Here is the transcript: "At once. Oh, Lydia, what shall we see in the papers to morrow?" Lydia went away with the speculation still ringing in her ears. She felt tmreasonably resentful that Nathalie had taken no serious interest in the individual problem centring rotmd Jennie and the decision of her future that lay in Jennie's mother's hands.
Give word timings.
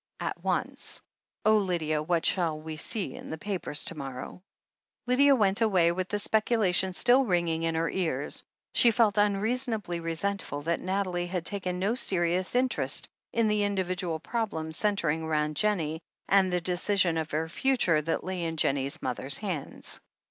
"At 0.19 0.43
once. 0.43 0.99
Oh, 1.45 1.57
Lydia, 1.57 2.01
what 2.01 2.25
shall 2.25 2.59
we 2.59 2.75
see 2.75 3.13
in 3.13 3.29
the 3.29 3.37
papers 3.37 3.85
to 3.85 3.93
morrow?" 3.95 4.41
Lydia 5.05 5.35
went 5.35 5.61
away 5.61 5.91
with 5.91 6.07
the 6.09 6.17
speculation 6.17 6.93
still 6.93 7.23
ringing 7.23 7.61
in 7.61 7.75
her 7.75 7.87
ears. 7.87 8.43
She 8.73 8.89
felt 8.89 9.13
tmreasonably 9.13 10.01
resentful 10.03 10.63
that 10.63 10.79
Nathalie 10.79 11.27
had 11.27 11.45
taken 11.45 11.77
no 11.77 11.93
serious 11.93 12.55
interest 12.55 13.09
in 13.31 13.47
the 13.47 13.61
individual 13.61 14.19
problem 14.19 14.71
centring 14.71 15.21
rotmd 15.21 15.53
Jennie 15.53 16.01
and 16.27 16.51
the 16.51 16.61
decision 16.61 17.15
of 17.15 17.29
her 17.29 17.47
future 17.47 18.01
that 18.01 18.23
lay 18.23 18.43
in 18.43 18.57
Jennie's 18.57 19.03
mother's 19.03 19.37
hands. 19.37 20.01